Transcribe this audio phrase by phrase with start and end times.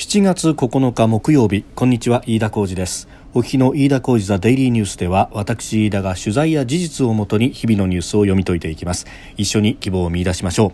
[0.00, 3.06] 7月9日木曜日こんにちは飯田浩二です。
[3.34, 9.06] お聞きの飯田浩二ザデイリーニュースでは私飯田が取材や事実をもとに日々のニュースを読み解いていきます。
[9.36, 10.70] 一緒に希望を見出しましょう。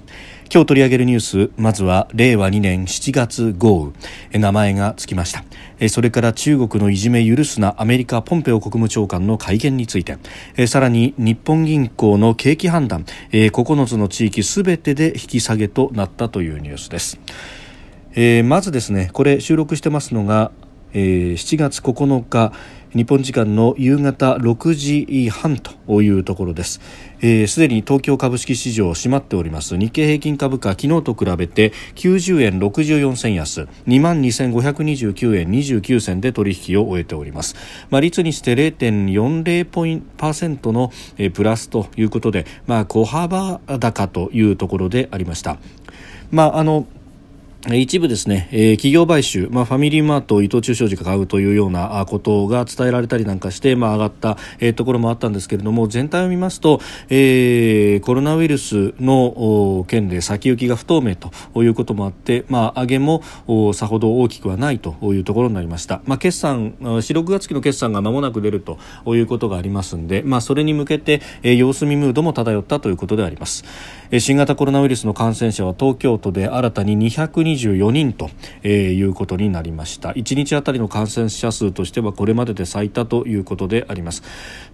[0.48, 3.92] 今日取り上げるニュースまずは令和2年7月豪
[4.32, 4.38] 雨。
[4.38, 5.44] 名前がつきました。
[5.88, 10.18] それから中国のいじめ許すなアメリカポンペオ国務長官の会見について。
[10.68, 13.04] さらに日本銀行の景気判断。
[13.32, 17.18] 9つの地域すべてで引き下げとなったというニュースです。
[18.18, 20.50] えー、まずですねこれ収録してますのが、
[20.94, 22.50] えー、7月9日
[22.94, 26.72] 日本時間の夕方6時半というところです。
[26.72, 26.80] す
[27.20, 29.76] で、えー、に東京株式市場閉まっております。
[29.76, 37.54] 日経平均株価昨日と比べて90円64銭安2万2529円29銭で取引を終えております、
[37.90, 45.58] まあ、率にして0.40ポイントの、え、プラスということで、まあ、小幅高というところでありました。
[46.30, 46.86] まああの
[47.74, 61.32] 一部ですね、えー、企業買収、まあ、ファミリーマート、伊藤忠商事が買うというようなことが伝えられたりなんかして、まあ、上がった、えー、ところもあったんですけれども、全体を見ますと、えー、コロナウイルスの件で先行きが不透明と
[61.64, 63.22] いうこともあって、まあ、上げも
[63.74, 66.02] さほど大きくはないというところになりました。
[66.04, 73.64] まあ、決算、4、6月期の決算が間もなく出るということがありますんで、まあ、それに向けて、えー、様子見ムードも漂ったということであります。
[74.12, 76.94] え新型コロナウイルスの感染者は東京都で新たに
[77.56, 78.30] 224人と、
[78.62, 80.10] えー、いうことになりました。
[80.10, 84.22] 1日あたりの感染者数としてはこれまでで最多ということであります、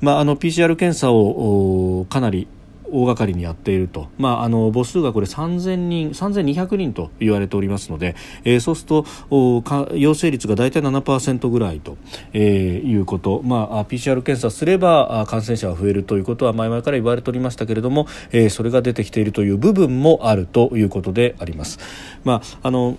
[0.01, 2.49] まあ、あの PCR 検査をかなり
[2.93, 11.97] 大掛かりにやっていると、まあ、あの母数がこれ3000人3200人と言われておりますので、えー、そうすると陽性率が大体7%ぐらいと、
[12.33, 21.79] えー、いうこと、まあ、PCR 検査すれば感染者が増えるということは前々から言われておりましたけれども、えー、それが出てきているという部分もあるということであります。
[22.25, 22.99] まああの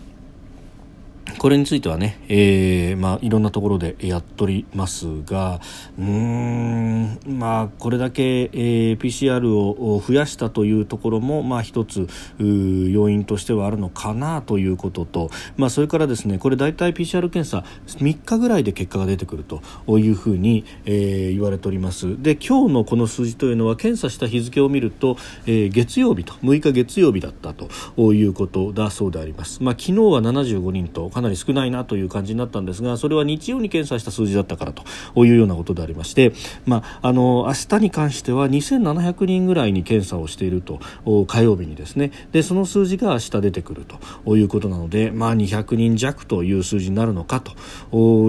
[1.38, 5.60] これについてはね、えーまあ、いろんなところでやっておりますが
[5.98, 12.08] うーん、まあ、これだけ、えー、PCR を増やしたというところも、まあ、一つ
[12.40, 19.62] 要因としてはあるのかなということと、まあ、それからですねこれ大体 PCR 検査3日ぐらいで結果が出てくると
[20.00, 22.22] いうふうに、えー、言われております。
[22.22, 34.84] で今日のこの数字というのは検査した日付を見ると、えー、月曜日と6日月曜日だったということだそうであります、まあ、昨日は75人とかなり少ないなという感じになったんですがそれは日曜に検査した数字だったからと
[35.26, 36.34] いうようなことでありまして、
[36.66, 40.80] まあ、あの明日に関しては2700人ぐらいに検査をしていると
[41.28, 42.12] 火曜日にですね。
[42.32, 43.86] でその数字が明日出てくる
[44.26, 47.54] ということなので、まあ、200人弱という数字になるのかと。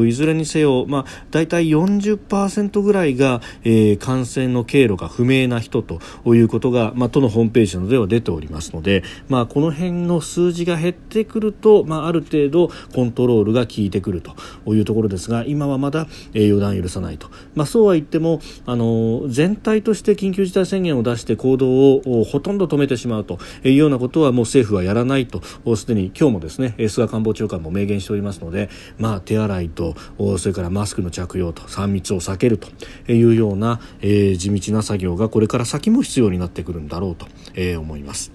[0.05, 14.35] いずれにせよ、まあ、大体40%ぐらいが、えー、感染の経路が不明な人ということが、まあ、都のホームページなどでは出ておりますので、まあ、この辺の数字が減ってくると、まあ、ある程度コントロールが効いてくると
[14.75, 25.43] いうところですが今はまだ、えー、予断許さないと、まあ、そうは言ってもあの全体として緊急事態宣言を出して行動をほとんど止めてしまうというようなことはもう政府はやらないと
[25.77, 28.69] すでに今日もですね菅官房長官も明言しておりますので、
[28.99, 29.95] まあ、手洗いと
[30.39, 32.69] それからマスクの着用と3密を避けると
[33.13, 38.34] いうような、えー、地道な作業がこれから先も必要になってくるんだろうと、えー、思います。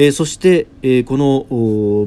[0.00, 1.46] えー、そして、えー、この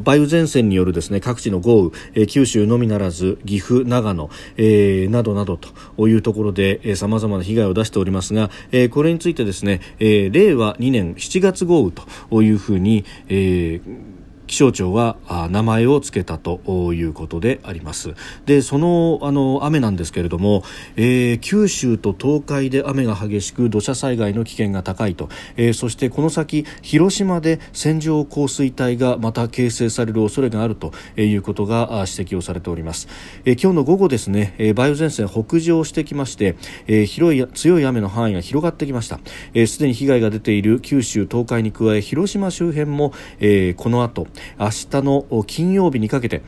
[0.04, 15.18] 梅雨前線によるですね各地の豪雨、えー、九州のみならず岐阜、長野、えー、などなどというところでさまざまな被害を出しておりますが、えー、これについてですね、えー、令和2年7月豪雨というふうに、えー気象庁は
[15.50, 18.14] 名前を付けたということであります。
[18.46, 20.64] でそのあの雨なんですけれども、
[20.96, 33.08] えー、九州と東海で雨が激しく土砂災害の危険が高いと、えー、そしてこの先広島で線状降水帯がまた形成される恐れがあるということが指摘をされております、
[33.46, 36.56] えー、今日の午後ですね、え梅雨前線北上してきまして、
[36.88, 39.18] え広い強い雨の範囲が広がってきました。
[39.18, 39.22] す
[39.54, 44.28] で、えー、に被害が出ている九州東海に加え広島周辺も、えー、この後
[44.60, 44.72] 明日
[45.02, 46.42] の金曜日にかけて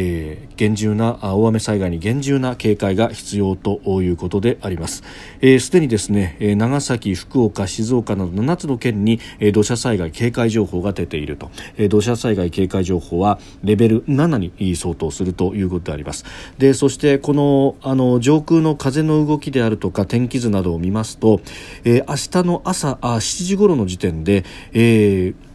[0.00, 4.98] えー、厳重な大雨災害に厳重な警戒が必要ということであります。
[4.98, 5.02] す
[5.40, 16.24] で、えー、にですね長崎、福岡、静岡など7つの県に、え、土砂災害警戒情報が出ていると、えー、土砂災害警戒情報はレベル7に相当するということであります。
[16.58, 21.40] でそしてこのあの上空の風の動きであるとか天気図などを見ますと、
[21.84, 25.47] えー、明日の朝あ7時頃の時点で、えー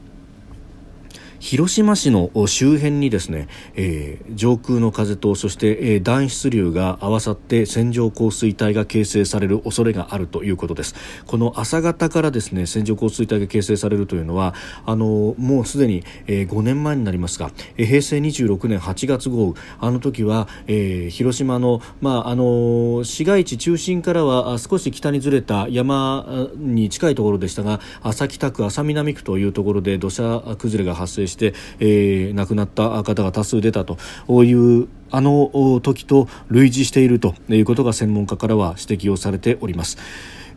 [1.44, 10.96] 広島市の周辺にですね、えー、上空の風とそして、えー、暖湿流が合わさって線状降水帯が形成される恐れがあるということです。
[11.28, 14.54] この朝方からですね線状降水帯が形成されるというのは
[14.86, 19.54] あのもうすでに、えー、5年前になりますが、えー、平成26年8月豪雨。
[19.82, 33.98] あの時は、えー、広島のまああの市街地中心からは少し北にずれた山に近いところでしたが朝北区朝南区というところで土砂崩れが発生しして、えー、亡くなった方が多数出たと
[34.44, 39.98] いうあの時と類似しているということが専門家からは指摘をされております。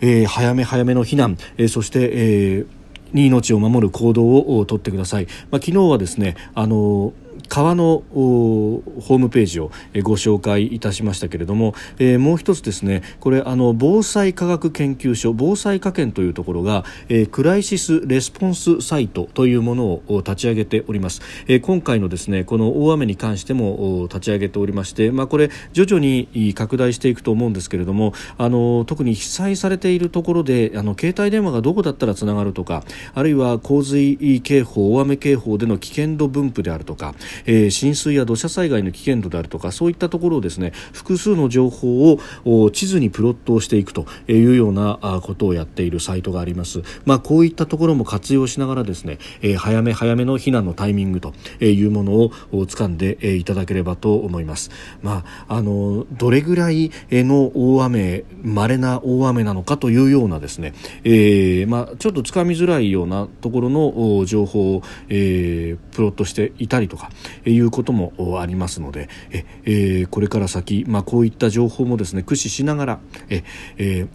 [0.01, 2.67] えー、早め早めの避難、えー、そして、えー
[3.13, 5.27] に命を守る行動をとってください。
[5.51, 7.13] まあ、昨日はですね、あの
[7.49, 9.71] 川のホームページを
[10.03, 32.85] ご紹介いたしましたけれども、えー、もう一つですねこれあの防災科学研究所防災科研というところが、えー、クライシスレスポンスサイトというものを立ち上げております、えー、今回のですねこの大雨に関しても立ち上げておりまして、まあ、これ徐々に拡大していくと思うんですけれどもあの特に被災されているところであの携帯電話がどこだったらつながるとか
[33.15, 42.13] あるいは洪水警報大雨警報での危険度分布であるとかえー、浸水や土砂災害の危険度であるとかそういったところをですね複数の情報
[42.45, 46.83] を地図にプロットをしていくというようなことをやっているサイトがあります。
[47.05, 54.71] まあ、こういったところも活用しながらですね、えー、早め早めの避難のタイミングというものを掴んでいただければと思います。
[55.03, 60.75] まあ、あのどれぐらいの大雨稀な大雨なのかというようなですね、
[61.05, 67.11] えー、まあ、ちょっとつかみづらいようなところの情報を、えー、プロットしていたりとか、
[67.45, 73.45] いうこともありますのでえ、え、これから先、まあ、こういった情報もですね駆使しながらえ、
[73.79, 74.07] え、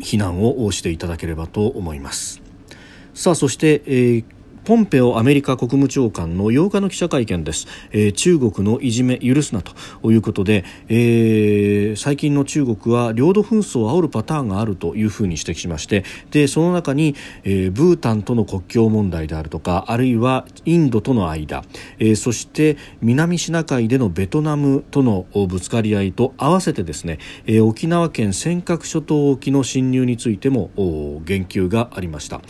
[0.00, 2.42] 避難をしていただければと思います。
[3.14, 4.35] さあそして、えー
[4.66, 16.02] ポンペオアメリカ国務長官の8日の記者会見です、えー、中国のいじめ許すなということで、えー、最近の中国は領土紛争を煽るパターンがあるというふうに指摘しまして
[16.32, 17.14] でその中に、
[17.44, 21.62] えー、ブータンとの国境問題であるとかあるいはインドとの間、
[22.00, 30.70] え、そして南シナ海でのベトナムとのぶつかり合いと合わせてですね、え、沖縄県尖閣諸島沖の侵入についても
[31.24, 32.40] 言及がありました、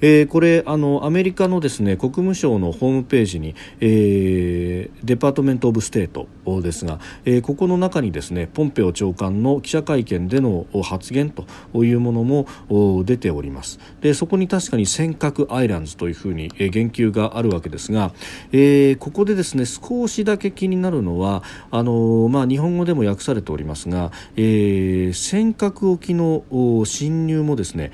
[0.00, 6.28] え、これあのアメリカのですね国務省のホームページに、えー、 Department of State
[6.60, 11.46] ですが、えー、ここの中にですねポンペオ長官の記者会見での発言と
[11.82, 13.80] いうものも出ております。
[14.02, 18.12] でそこに確かに尖閣アイランズというふうに言及があるわけですが、
[18.52, 26.44] えー、ここでですね少しだけ気になるのはあの、まあ、日本語でも訳されておりますが、えー、尖閣沖の
[26.84, 27.90] 侵入もですね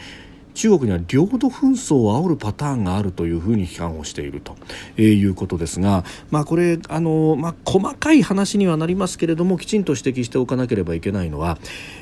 [0.61, 4.57] 中国には領土紛争を煽るパターンがあるというふうに批判をしていると、
[4.99, 11.57] えー、いうことですが、まあ、これあの、まあ、細かい話にはなりますけれどもきちんと指摘しておかなければいけないのは、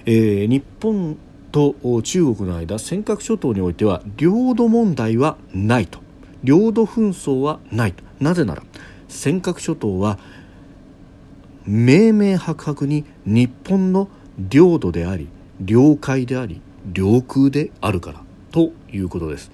[0.07, 1.17] えー、日本
[1.53, 6.01] と中国の間尖閣諸島においては領土問題はないと。
[6.43, 8.03] 領土紛争はないと。
[8.19, 8.65] なぜなら
[9.07, 10.19] 尖閣諸島は
[11.65, 15.29] 明々白々に日本の領土であり
[15.61, 16.61] 領海であり
[16.93, 18.28] 領空であるから。
[18.51, 19.51] ということです。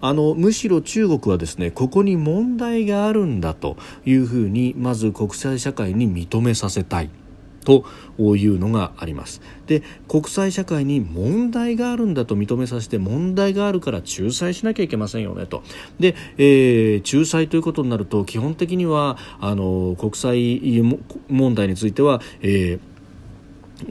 [0.00, 7.10] あのむしろ中国はですねここに問題があるんだというふうにまず国際社会に認めさせたい。
[7.66, 7.84] と
[8.36, 15.64] いうのがありますで国際社会に問題があるんだと認めさせて問題があるから仲裁しなきゃいけませんよねと
[15.98, 20.82] で、えー、仲裁ということになると基本的にはあの国際
[21.28, 22.95] 問題については、えー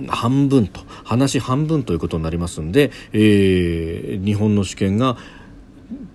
[0.08, 5.18] 半分と話半分ということになりますんで、えー、日本の主権が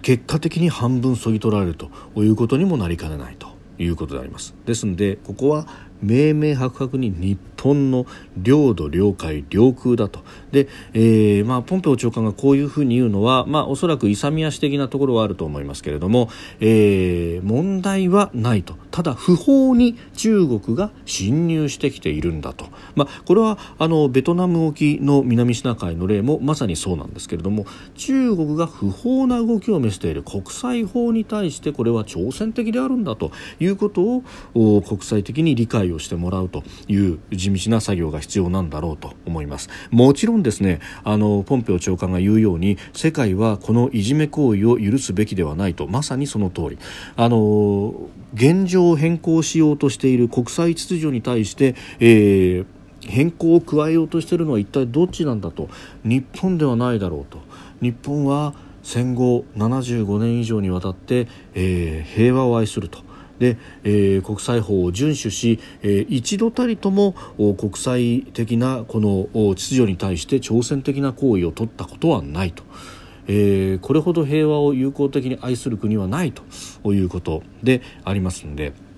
[0.03, 3.49] 結果的に半分そぎ取られるということにもなりかねないと
[3.79, 4.55] いうことであります。
[4.67, 5.67] ですのでここは
[6.03, 10.21] 明々白々に日本の領土領海領空だと。
[10.51, 16.31] で、えーまあ、ポンペオ長官がこういうふうに言うのは、まあ、おそらく勇み足的なところはあると思いますけれども、
[16.61, 18.77] えー、問題はないと。
[18.91, 22.67] ただ不法に中国が侵入してきているんだと、
[22.97, 30.23] まあ、これはあのベトナム沖の南シナ海の例もまさにそうなんですけれども中国が不法な動きを見せている。
[30.23, 34.23] 国際法に対してこれは挑戦的であるんだということ
[34.55, 39.69] を国際的に理解をしてもらうという地道な作業が必要なんだろうと思います。
[39.91, 45.87] もちろんですねあのポンペオ長官が言うように世界はこのいじめ行為を許すべきではないと。
[45.87, 46.79] まさにその通り。
[47.17, 47.95] あの
[48.35, 52.67] 現状を変更しようとしている国際秩序に対して、えー、
[53.03, 55.69] 変更を加えようとしているのは一体どっちなんだと。
[56.05, 57.39] 日本ではないだろうと。
[57.81, 63.10] 日本は戦後75年以上にわたって、えー、平和を愛すると。
[63.41, 67.15] で、えー、国際法を遵守し、えー、一度たりとも
[67.59, 72.63] 国際的なこの秩序に対して挑戦的な行為を取ったことはないと。
[73.27, 78.90] えー、これほど平和を友好的に愛する国はないということでありますので。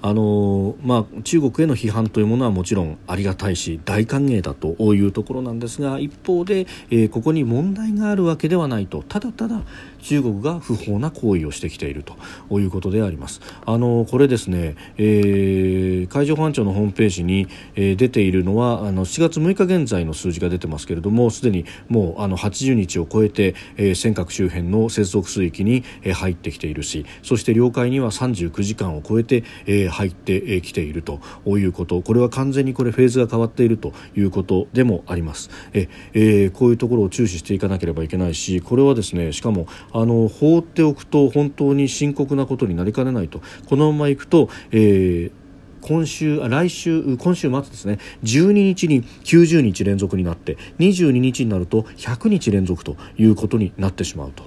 [0.00, 9.62] あのまあ、中国への批判というものはもちろんありがたいし大歓迎だというところなんですが一方で、えー、ここに問題があるわけではないとただただ
[10.00, 13.40] 中国が不法な行為をしてきているということであります。
[13.66, 32.00] あのこれですね、えー、海上保安庁のホームページに、えー、出ているのはあの7月6日現在の数字が出てますけれどもすでにもうあの80日を超えて、えー、尖閣周辺の接続水域に、えー、入ってきているしそして領海には39時間を超えて、えー入ってきているということ。
[32.02, 35.50] これは完全にこれフェーズが変わっているということでもあります。
[35.72, 43.40] え、え、こういうところを注視していかなければいけないしこれはですねしかもあの放っておくと本当に深刻なことになりかねないと。
[43.68, 45.48] このままいくと、えー
[45.80, 47.98] 今週来週今週末ですね。
[48.24, 54.44] 12日に90日連続になって22日になると100日連続ということになってしまうと。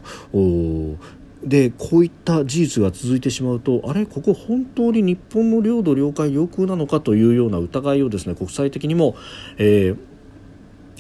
[1.44, 9.16] でこういった事実が続いてしまうとあれここ本当に日本の領土領海領空なのかというような疑いをですね国際的にも、
[9.58, 10.12] えー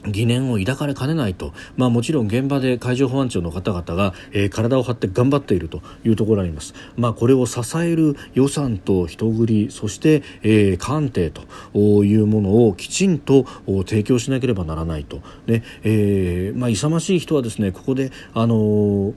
[0.07, 11.43] 疑念を抱かれかねないと、まあ、もちろん現場で海上保安庁の方々が、えー、体を張って頑張っているというところがあります、まあ、これを支える予算と人繰りそして、えー、艦艇と
[12.03, 13.45] いうものをきちんと
[13.85, 19.13] 提供しなければならないと、ねえーまあ、勇ましい人はですねここで、あのー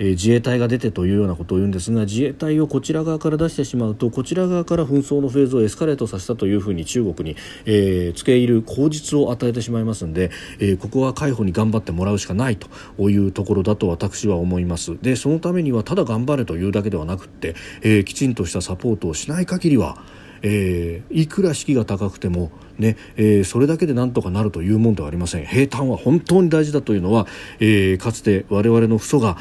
[0.00, 14.96] え自衛隊が出てというようなことを言うんですが自衛隊をこちら側から出してしまうとこちら側から紛争のフェーズをエスカレートさせたというふうに中国に、えー、付け入る口実を与えてしまいますので、えー、ここは海保に頑張ってもらうしかないというところだと私は思います。
[15.02, 19.98] でそのためにはただ頑張れというだけではなくって、えー、きちんとしたサポートをしない限りは
[20.42, 25.46] えー、いくら士気が高くてもね、えー、それだけでなんとかなるというもんではありません。
[25.46, 27.26] 平坦は本当に大事だというのは、
[27.58, 29.36] えー、かつて我々の父祖が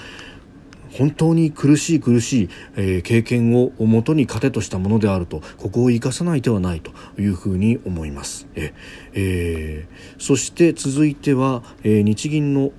[0.91, 8.47] 本当に苦しい苦しい、えー、経験をもとに糧としたものであるとここを生かさない手はないというふうに思います。
[8.55, 8.73] え
[9.13, 12.71] えー、そして続いては、えー、日銀の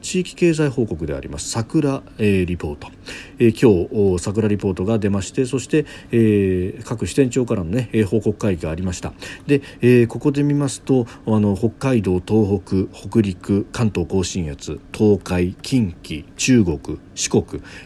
[0.00, 2.88] 地域経済報告であります桜、えー、リポート、
[3.38, 9.12] えー、今日桜リポートが出ましてそして、えー、各支店長からの、ね、報告会議がありました
[9.46, 17.35] で、えー、ここで見ますとあの北海道東北北陸関東甲信越東海近畿中国四国、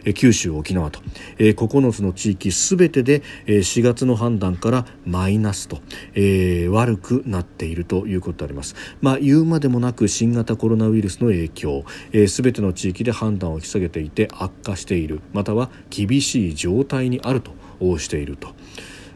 [0.05, 1.01] え、九州沖縄と、
[1.39, 5.81] え、9つの地域すべてで、え、4月の判断からマイナスと、
[6.15, 8.75] え、悪くなっているということであります。
[9.01, 11.85] まあ、言うまでもなく新型コロナウイルスの影響。
[12.27, 15.21] すべ、えー、ての地域で判断を引き下げていて悪化している。
[15.33, 17.61] または厳しい状態にあると。
[17.99, 18.49] していると。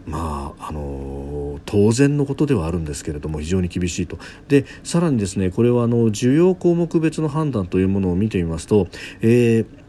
[0.06, 4.18] まああの当然のことではあるんですけれども非常に厳しいと。
[4.48, 8.88] でさらにですねこれはあの需要項目別の判断というものを見てみますと、
[9.22, 9.83] えー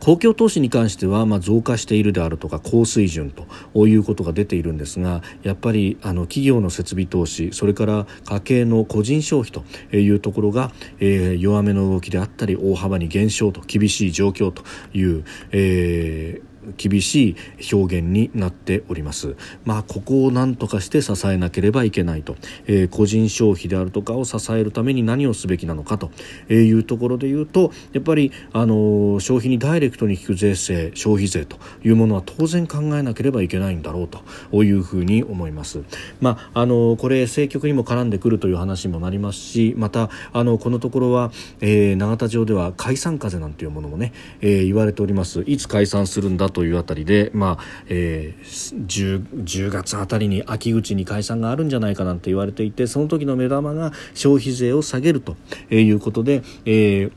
[0.00, 14.64] 公共投資に関してはまあ増加しているであるとか高水準ということが出ているんですがやっぱりあの企業の設備投資それから家計の個人消費というところが、えー、弱めの動きであったり大幅に減少と厳しい状況と
[14.94, 17.36] いう、えー厳しい
[17.72, 19.36] 表現になっております。
[19.64, 22.36] まあ、ここを何とかして支えなければいけないと、
[22.66, 26.10] えー、個人消費であるとかを支えるために何をすべきなのかと
[26.52, 35.82] いうところで言うとやっぱり、あの消費にダイレクトに効く税制消費税というものは当然考えなければいけないんだろうというふうに思います。
[36.20, 55.36] まあ、あのこれ政局にも絡んでくるという話もなりますしまたあのこのところは、えー、永田町では解散風なんていうものもね、えー、言われておりますいつ解散するんだというあたりで、まあえー、10, 10月あたりに秋口に解散があるんじゃないかなんて言われていてその時の目玉が消費税を下げると
[55.70, 57.12] いうことで、えー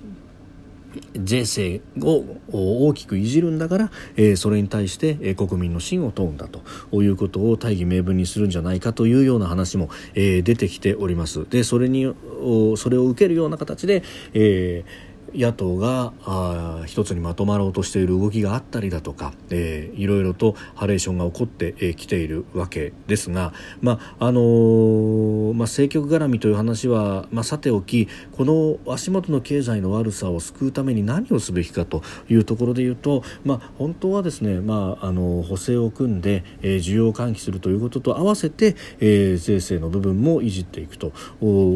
[1.15, 6.61] 税制を大きくいじるんだから、えー、それに対して、えー、国民の信を問うんだと
[7.01, 11.49] いうことを大義名分にするんじゃないかというような話も、えー、出てきております。
[11.49, 12.13] でそれに
[12.77, 15.02] それを受けるような形で、えー
[15.35, 41.13] 野党があ一つにまとまろうとしている動きがあったりだとか、えー、いろいろとハレーションが起こってき、えー、ているわけですが、まああのー、まあ、政局絡みという話は、まあ、さておきこの足元の経済の悪さを救うために何をすべきかというところで言うと、まあ、本当はですね、まあ、あの補正を組んで、えー、需要を喚起するということと合わせて、えー、税制の部分もいじっていくと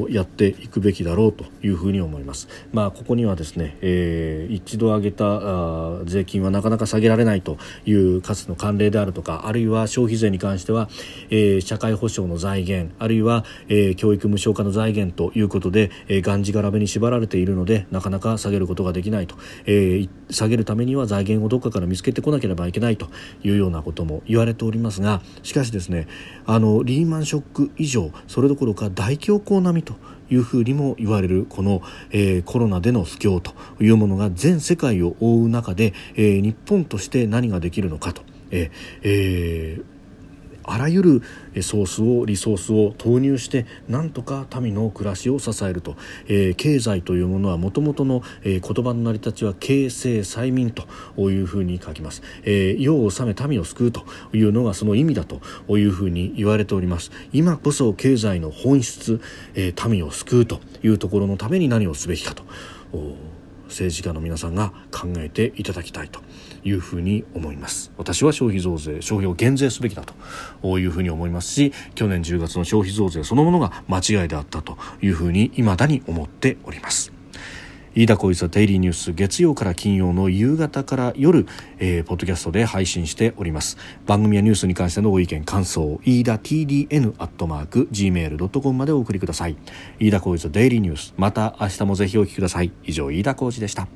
[0.10, 2.48] やっていくべきだろうというふうに思います。
[2.72, 3.47] まあ、ここにはですね、
[3.82, 10.90] えー、一度上げたあ税金はなかなか下げられないというかつの慣例であるとかあるいは消費税に関しては、
[11.30, 19.36] えー、社会保障の財源あるいは、えー、教育無償化の財源ということで、えー、がんじがらめに縛られているのでなかなか下げることができないと、
[19.66, 23.10] えー、下げるためには財源をどこかから見つけてこなければいけないと
[23.44, 26.08] いうようなことも言われておりますがしかしですね
[26.46, 29.96] あのリーマンショック以上それどころか大恐慌並みと
[30.30, 31.82] いうふうにも言われるこの、
[32.12, 38.22] えー、コロナでの不況というものが全世界を覆う中で、えー、日本として何ができるのかと。
[38.52, 38.72] え
[39.04, 39.97] えー
[40.68, 41.22] あらゆる
[41.62, 45.96] ソースをリソースを投入してなんとか民の暮らしを支えると、
[46.28, 55.42] えー、経済というものはもともとの、えー、言葉の成り立ちは経世済民というふうに書きます、えー、世を治め民を救うというのがその意味だと
[55.78, 57.12] いうふうに言われております。
[57.32, 59.22] 今こそ経済の本質、
[59.56, 62.44] えー、民を救うというところのために何をすべきかと。
[63.68, 66.22] 政治家の皆さんが考えていただきたいと
[66.64, 67.92] いうふうに思います。
[67.98, 70.04] 私は消費増税消費を減税すべきだ
[70.62, 77.17] というふうに思いますし去年10月の消費増税そのものが間違いであったというふうに未だに思っております。
[77.98, 81.48] 飯田浩一ザデイリーニュース月曜から金曜の夕方から夜、
[81.80, 83.76] えー、ポッドキャストで配信しております。
[84.06, 89.58] 番組やニュースに関してのご意見感想飯田 TDN アットマーク gmail.com までお送りください。
[89.98, 92.72] 飯田浩一ザデイリーニュースまた明日もぜひお聞きください。
[92.84, 93.88] 以上飯田浩一でした。